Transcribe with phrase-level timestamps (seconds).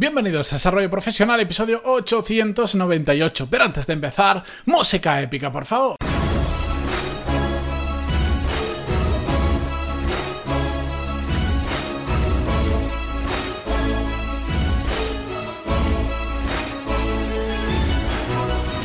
[0.00, 3.48] Bienvenidos a Desarrollo Profesional, episodio 898.
[3.50, 5.96] Pero antes de empezar, música épica, por favor.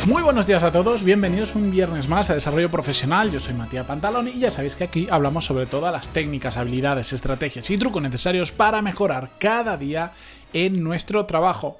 [0.08, 3.32] Muy buenos días a todos, bienvenidos un viernes más a Desarrollo Profesional.
[3.32, 7.14] Yo soy Matías Pantalón y ya sabéis que aquí hablamos sobre todas las técnicas, habilidades,
[7.14, 10.12] estrategias y trucos necesarios para mejorar cada día
[10.54, 11.80] en nuestro trabajo.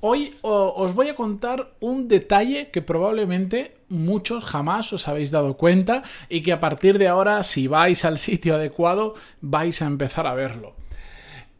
[0.00, 6.02] Hoy os voy a contar un detalle que probablemente muchos jamás os habéis dado cuenta
[6.28, 10.34] y que a partir de ahora, si vais al sitio adecuado, vais a empezar a
[10.34, 10.74] verlo.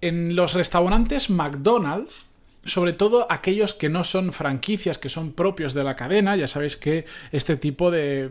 [0.02, 2.25] En los restaurantes McDonald's,
[2.66, 6.36] sobre todo aquellos que no son franquicias, que son propios de la cadena.
[6.36, 8.30] Ya sabéis que este tipo de,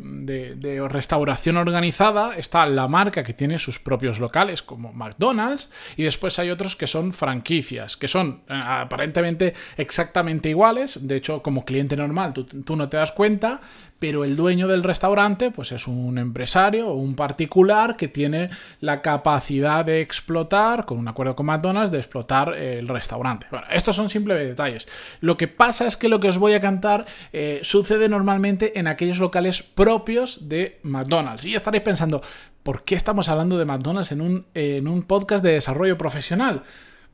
[0.89, 6.49] restauración organizada está la marca que tiene sus propios locales, como McDonald's, y después hay
[6.49, 11.07] otros que son franquicias, que son eh, aparentemente exactamente iguales.
[11.07, 13.61] De hecho, como cliente normal, tú no te das cuenta,
[13.99, 18.49] pero el dueño del restaurante pues es un empresario o un particular que tiene
[18.81, 23.47] la capacidad de explotar, con un acuerdo con McDonald's, de explotar el restaurante.
[23.49, 24.87] Bueno, estos son simples detalles.
[25.21, 28.87] Lo que pasa es que lo que os voy a cantar eh, sucede normalmente en
[28.87, 31.45] aquellos locales propios de McDonald's.
[31.45, 32.21] Y estaréis pensando,
[32.63, 36.63] ¿por qué estamos hablando de McDonald's en un, en un podcast de desarrollo profesional?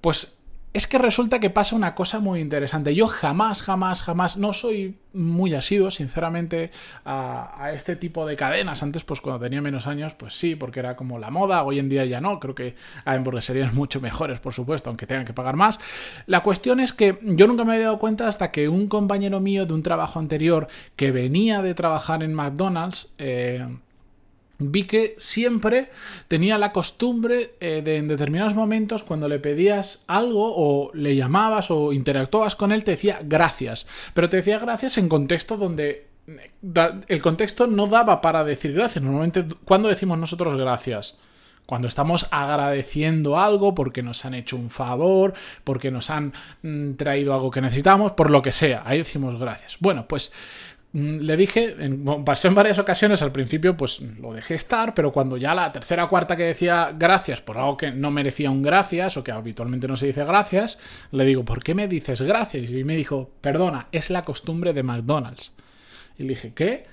[0.02, 0.41] Pues
[0.74, 2.96] es que resulta que pasa una cosa muy interesante.
[2.96, 6.72] Yo jamás, jamás, jamás, no soy muy asiduo, sinceramente,
[7.04, 8.82] a, este tipo de cadenas.
[8.82, 11.64] Antes, pues cuando tenía menos años, pues sí, porque era como la moda.
[11.64, 12.40] Hoy en día ya no.
[12.40, 15.80] Creo que hay hamburgueserías mucho mejores, por supuesto, aunque tengan que pagar más.
[16.26, 19.66] La cuestión es que yo nunca me había dado cuenta hasta que un compañero mío
[19.66, 23.68] de un trabajo anterior que venía de trabajar en McDonald's, eh,
[24.62, 25.90] vi que siempre
[26.28, 31.72] tenía la costumbre eh, de en determinados momentos cuando le pedías algo o le llamabas
[31.72, 36.52] o interactuabas con él te decía gracias, pero te decía gracias en contexto donde eh,
[37.08, 39.04] el contexto no daba para decir gracias.
[39.04, 41.18] Normalmente, cuando decimos nosotros gracias?
[41.66, 45.34] Cuando estamos agradeciendo algo porque nos han hecho un favor,
[45.64, 46.34] porque nos han
[46.64, 48.84] mm, traído algo que necesitamos, por lo que sea.
[48.86, 49.78] Ahí decimos gracias.
[49.80, 50.34] Bueno, pues
[50.94, 51.76] le dije,
[52.26, 56.04] pasó en varias ocasiones al principio, pues lo dejé estar, pero cuando ya la tercera
[56.04, 59.88] o cuarta que decía gracias por algo que no merecía un gracias o que habitualmente
[59.88, 60.80] no se dice gracias,
[61.12, 62.70] le digo, ¿por qué me dices gracias?
[62.70, 65.54] Y me dijo, perdona, es la costumbre de McDonald's.
[66.18, 66.86] Y le dije, ¿qué?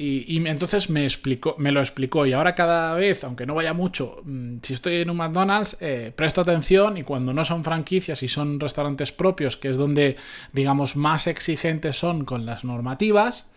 [0.00, 4.22] Y, entonces me, explicó, me lo explicó y ahora cada vez, aunque no vaya mucho,
[4.24, 8.28] mm, si estoy en un McDonald's, eh, presto atención y cuando no son franquicias y
[8.28, 10.16] son restaurantes propios, que es donde,
[10.52, 13.48] digamos, más exigentes son con las normativas,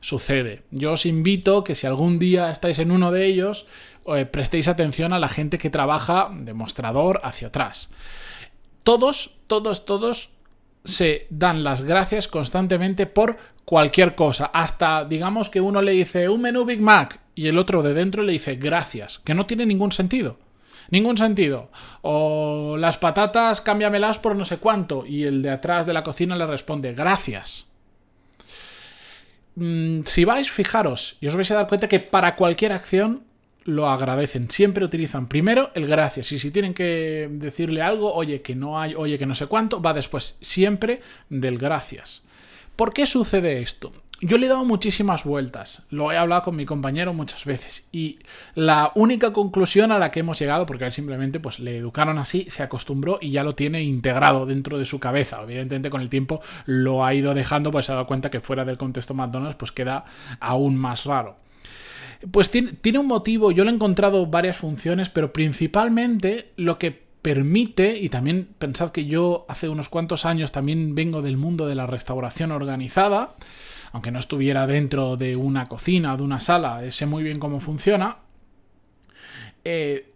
[0.00, 0.62] sucede.
[0.70, 3.66] Yo os invito que si algún día estáis en uno de ellos,
[4.06, 7.88] eh, prestéis atención a la gente que trabaja de mostrador hacia atrás.
[8.82, 10.30] Todos, todos, todos
[10.88, 14.46] se dan las gracias constantemente por cualquier cosa.
[14.46, 18.22] Hasta digamos que uno le dice un menú Big Mac y el otro de dentro
[18.22, 20.38] le dice gracias, que no tiene ningún sentido.
[20.90, 21.70] Ningún sentido.
[22.00, 26.34] O las patatas cámbiamelas por no sé cuánto y el de atrás de la cocina
[26.34, 27.66] le responde gracias.
[29.56, 33.24] Mm, si vais, fijaros y os vais a dar cuenta que para cualquier acción
[33.64, 34.50] lo agradecen.
[34.50, 36.32] Siempre utilizan primero el gracias.
[36.32, 39.80] Y si tienen que decirle algo, oye, que no hay, oye, que no sé cuánto,
[39.80, 42.22] va después siempre del gracias.
[42.76, 43.92] ¿Por qué sucede esto?
[44.20, 48.18] Yo le he dado muchísimas vueltas, lo he hablado con mi compañero muchas veces y
[48.56, 52.48] la única conclusión a la que hemos llegado, porque él simplemente pues le educaron así,
[52.50, 55.40] se acostumbró y ya lo tiene integrado dentro de su cabeza.
[55.42, 58.64] Evidentemente con el tiempo lo ha ido dejando, pues se ha dado cuenta que fuera
[58.64, 60.04] del contexto McDonald's pues queda
[60.40, 61.36] aún más raro.
[62.30, 66.90] Pues tiene, un motivo, yo lo he encontrado varias funciones, pero principalmente lo que
[67.22, 71.76] permite, y también pensad que yo hace unos cuantos años también vengo del mundo de
[71.76, 73.36] la restauración organizada,
[73.92, 78.18] aunque no estuviera dentro de una cocina de una sala, sé muy bien cómo funciona.
[79.64, 80.12] Eh,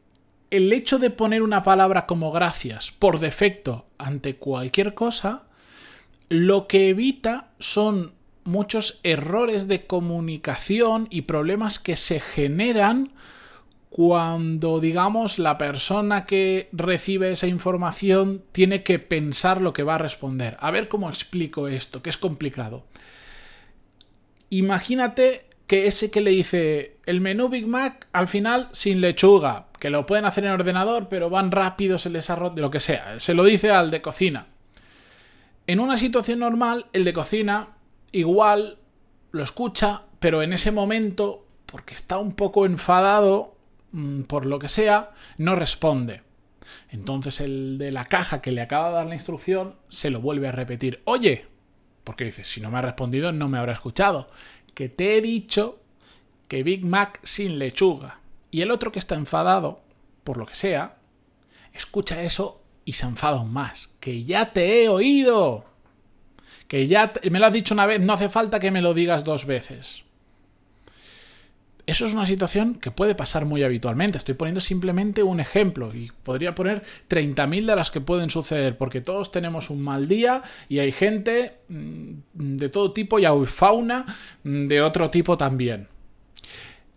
[0.51, 5.45] el hecho de poner una palabra como gracias por defecto ante cualquier cosa,
[6.29, 8.13] lo que evita son
[8.45, 13.13] muchos errores de comunicación y problemas que se generan
[13.93, 19.99] cuando, digamos, la persona que recibe esa información tiene que pensar lo que va a
[19.99, 20.57] responder.
[20.61, 22.85] A ver cómo explico esto, que es complicado.
[24.49, 29.91] Imagínate que ese que le dice el menú Big Mac al final sin lechuga, que
[29.91, 33.35] lo pueden hacer en ordenador, pero van rápido, se les arroja, lo que sea, se
[33.35, 34.47] lo dice al de cocina.
[35.67, 37.69] En una situación normal, el de cocina
[38.13, 38.79] igual
[39.33, 43.57] lo escucha, pero en ese momento, porque está un poco enfadado,
[43.93, 46.23] mm, por lo que sea, no responde.
[46.91, 50.49] Entonces el de la caja que le acaba de dar la instrucción se lo vuelve
[50.49, 51.01] a repetir.
[51.05, 51.47] Oye,
[52.05, 54.29] porque dice, si no me ha respondido no me habrá escuchado,
[54.75, 55.81] que te he dicho
[56.49, 58.21] que Big Mac sin lechuga.
[58.51, 59.81] Y el otro que está enfadado,
[60.25, 60.99] por lo que sea,
[61.73, 63.89] escucha eso y se enfada aún más.
[64.01, 65.65] Que ya te he oído.
[66.73, 69.25] Que ya me lo has dicho una vez, no hace falta que me lo digas
[69.25, 70.05] dos veces.
[71.85, 74.17] Eso es una situación que puede pasar muy habitualmente.
[74.17, 79.03] Estoy poniendo simplemente un ejemplo y podría poner 30.000 de las que pueden suceder porque
[79.03, 80.41] todos tenemos un mal día
[80.71, 84.07] y hay gente mm, de todo tipo y hay fauna
[84.43, 85.89] mm, de otro tipo también.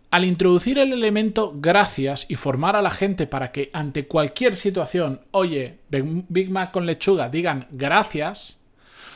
[0.09, 5.19] Al introducir el elemento gracias y formar a la gente para que ante cualquier situación,
[5.31, 8.57] oye, Big Mac con lechuga, digan gracias,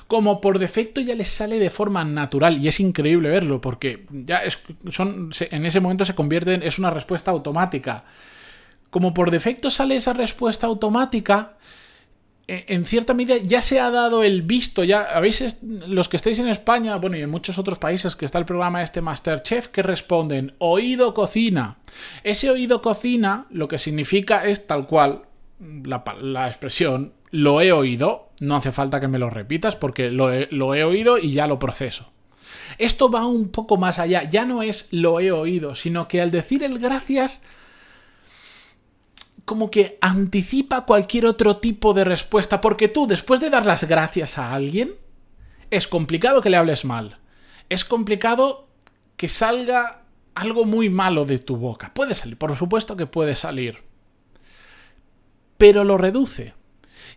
[0.10, 4.42] como por defecto ya les sale de forma natural y es increíble verlo porque ya
[4.90, 8.06] son, en ese momento se convierte en es una respuesta automática.
[8.90, 11.58] Como por defecto sale esa respuesta automática,
[12.48, 15.58] e, en cierta medida ya se ha dado el visto, ya habéis
[15.88, 18.82] los que estáis en España, bueno, y en muchos otros países que está el programa
[18.82, 21.78] este Masterchef que responden oído cocina.
[22.24, 25.29] Ese oído cocina lo que significa es tal cual
[25.60, 30.48] la, expresión lo he oído, no hace falta que me lo repitas porque lo he,
[30.52, 32.12] lo he oído y ya lo proceso.
[32.78, 36.32] Esto va un poco más allá, ya no es lo he oído, sino que al
[36.32, 37.42] decir el gracias
[39.46, 44.38] como que anticipa cualquier otro tipo de respuesta, porque tú después de dar las gracias
[44.38, 44.94] a alguien,
[45.72, 47.18] es complicado que le hables mal,
[47.68, 48.68] es complicado
[49.18, 50.04] que salga
[50.36, 51.94] algo muy malo de tu boca.
[51.96, 53.89] Puede salir, por supuesto que puede salir,
[55.60, 56.54] pero lo reduce.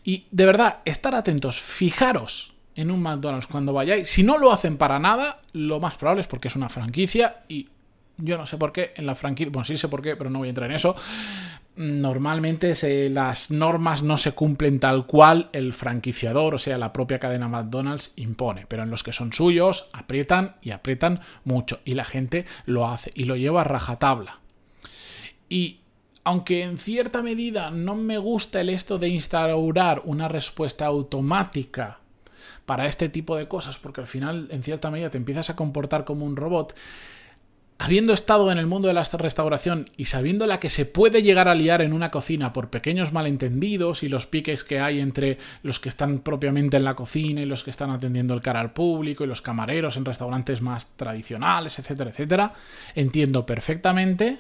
[0.03, 4.11] Y de verdad, estar atentos, fijaros en un McDonald's cuando vayáis.
[4.11, 7.69] Si no lo hacen para nada, lo más probable es porque es una franquicia y
[8.19, 10.41] yo no sé por qué en la franquicia, bueno, sí sé por qué, pero no
[10.41, 10.97] voy a entrar en eso.
[11.77, 12.75] Normalmente
[13.11, 18.13] las normas no se cumplen tal cual el franquiciador, o sea, la propia cadena McDonald's
[18.17, 22.89] impone, pero en los que son suyos aprietan y aprietan mucho y la gente lo
[22.89, 24.41] hace y lo lleva a rajatabla.
[25.49, 25.82] Y
[26.25, 31.99] aunque en cierta medida no me gusta el esto de instaurar una respuesta automática
[32.67, 36.05] para este tipo de cosas, porque al final en cierta medida te empiezas a comportar
[36.05, 36.77] como un robot,
[37.79, 41.49] habiendo estado en el mundo de la restauración y sabiendo la que se puede llegar
[41.49, 45.81] a liar en una cocina por pequeños malentendidos y los piques que hay entre los
[45.81, 49.25] que están propiamente en la cocina y los que están atendiendo el cara al público
[49.25, 52.55] y los camareros en restaurantes más tradicionales, etcétera, etcétera,
[52.95, 54.39] entiendo perfectamente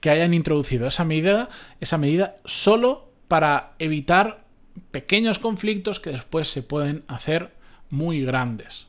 [0.00, 1.48] que hayan introducido esa medida,
[1.80, 4.44] esa medida solo para evitar
[4.90, 7.54] pequeños conflictos que después se pueden hacer
[7.90, 8.86] muy grandes.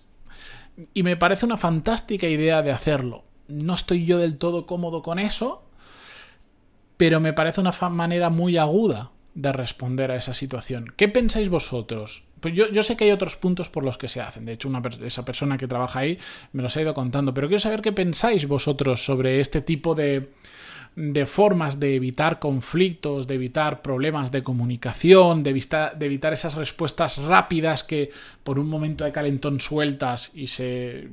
[0.94, 3.24] Y me parece una fantástica idea de hacerlo.
[3.48, 5.64] No estoy yo del todo cómodo con eso,
[6.98, 10.94] pero me parece una manera muy aguda de responder a esa situación.
[10.96, 12.24] ¿Qué pensáis vosotros?
[12.44, 14.44] Pues yo, sé que hay otros puntos por los que se hacen.
[14.44, 14.70] De hecho,
[15.06, 16.20] esa persona que trabaja ahí
[16.52, 17.34] me los ha ido contando.
[17.34, 20.28] Pero quiero saber qué pensáis vosotros sobre este tipo de,
[20.96, 27.84] de formas de evitar conflictos, de evitar problemas de comunicación, de, evitar esas respuestas rápidas
[27.84, 28.10] que
[28.44, 31.10] por un momento de calentón sueltas y se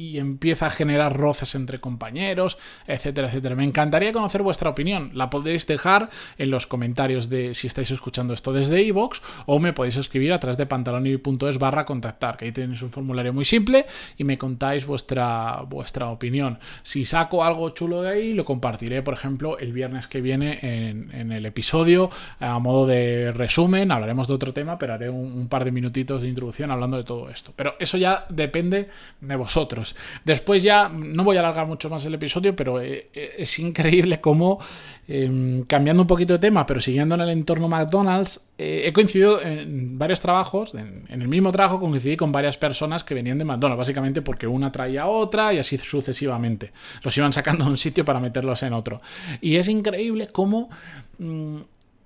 [0.00, 2.56] y empieza a generar roces entre compañeros,
[2.86, 3.54] etcétera, etcétera.
[3.54, 5.10] Me encantaría conocer vuestra opinión.
[5.12, 6.08] La podéis dejar
[6.38, 10.40] en los comentarios de si estáis escuchando esto desde iVoox o me podéis escribir a
[10.40, 13.84] través de pantaloni.es barra contactar, que ahí tenéis un formulario muy simple
[14.16, 16.58] y me contáis vuestra, vuestra opinión.
[16.82, 21.46] Si saco algo chulo de ahí, lo compartiré ejemplo, el viernes que viene en, el
[21.46, 26.22] episodio, a modo de resumen, hablaremos de otro tema, pero haré un, par de minutitos
[26.22, 27.52] de introducción hablando de todo esto.
[27.56, 28.88] Pero eso ya depende
[29.20, 29.96] de vosotros.
[30.24, 34.20] Después ya, no voy a alargar mucho más el episodio, pero eh, eh, es increíble
[34.20, 34.60] cómo,
[35.08, 39.40] em, cambiando un poquito de tema, pero siguiendo en el entorno McDonald's, eh, he coincidido
[39.40, 43.78] en varios trabajos, en, el mismo trabajo coincidí con varias personas que venían de McDonald's,
[43.78, 46.70] básicamente porque una traía a otra y así sucesivamente.
[47.02, 49.00] Los iban sacando de un sitio para meterlos en otro.
[49.40, 50.68] Y es increíble cómo
[51.16, 51.56] mm,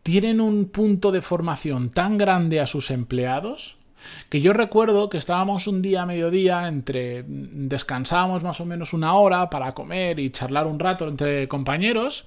[0.05, 3.77] tienen un punto de formación tan grande a sus empleados
[4.29, 9.15] que yo recuerdo que estábamos un día a mediodía entre descansábamos más o menos una
[9.15, 12.27] hora para comer y charlar un rato entre compañeros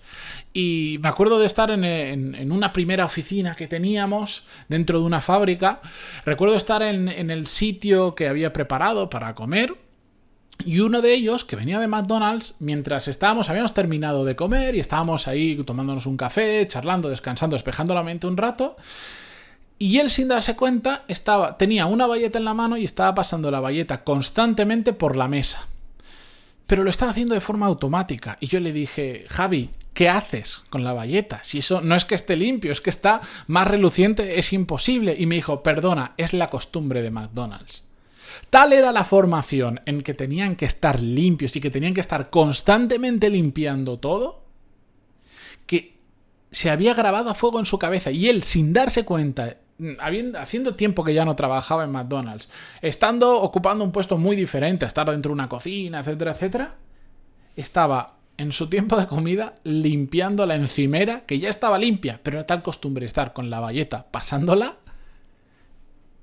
[0.53, 5.81] y me acuerdo de estar en, una primera oficina que teníamos dentro de una fábrica.
[6.25, 9.75] Recuerdo estar en, en el sitio que había preparado para comer
[10.65, 14.79] y uno de ellos, que venía de McDonald's, mientras estábamos, habíamos terminado de comer y
[14.79, 18.75] estábamos ahí tomándonos un café, charlando, descansando, despejando la mente un rato,
[19.79, 23.51] y él, sin darse cuenta, estaba, tenía una valleta en la mano y estaba pasando
[23.51, 25.67] la valleta constantemente por la mesa.
[26.65, 28.38] Pero lo estaba haciendo de forma automática.
[28.39, 31.41] Y yo le dije, Javi, ¿qué haces con la bayeta?
[31.43, 35.15] Si eso no es que esté limpio, es que está más reluciente, es imposible.
[35.17, 37.84] Y me dijo, perdona, es la costumbre de McDonald's.
[38.50, 42.29] Tal era la formación en que tenían que estar limpios y que tenían que estar
[42.29, 44.43] constantemente limpiando todo,
[45.65, 45.98] que
[46.51, 49.57] se había grabado a fuego en su cabeza y él, sin darse cuenta,
[50.36, 52.50] haciendo tiempo que ya no trabajaba en McDonald's,
[52.81, 56.75] estando ocupando un puesto muy diferente, estar dentro de una cocina, etcétera, etcétera,
[57.55, 62.46] estaba en su tiempo de comida limpiando la encimera, que ya estaba limpia, pero era
[62.46, 64.77] tal costumbre estar con la bayeta pasándola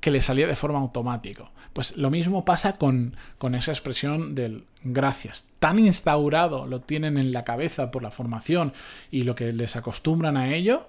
[0.01, 1.51] que le salía de forma automática.
[1.73, 5.49] Pues lo mismo pasa con, con, esa expresión del gracias.
[5.59, 8.75] Tan instaurado lo tienen en la cabeza por la formación
[9.11, 10.87] y lo que les acostumbran a ello,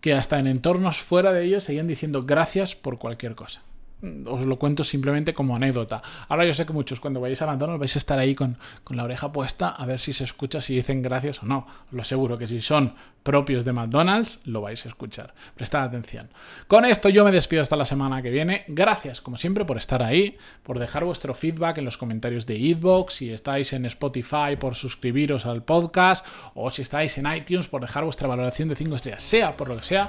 [0.00, 3.62] que hasta en entornos fuera de ellos seguían diciendo gracias por cualquier cosa
[4.02, 6.02] os lo cuento simplemente como anécdota.
[6.28, 8.56] Ahora yo sé que muchos cuando vayáis a McDonald's vais a estar ahí con,
[8.90, 11.66] la oreja puesta a ver si se escucha si dicen gracias o no.
[11.90, 15.34] Lo aseguro que si son propios de McDonald's lo vais a escuchar.
[15.54, 16.28] Prestad atención.
[16.68, 18.64] Con esto yo me despido hasta la semana que viene.
[18.68, 23.14] Gracias como siempre por estar ahí, por dejar vuestro feedback en los comentarios de Eatbox,
[23.14, 26.24] si estáis en Spotify por suscribiros al podcast
[26.54, 29.22] o si estáis en iTunes por dejar vuestra valoración de 5 estrellas.
[29.22, 30.08] Sea por lo que sea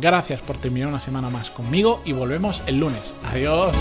[0.00, 3.14] Gracias por terminar una semana más conmigo y volvemos el lunes.
[3.24, 3.74] Adiós.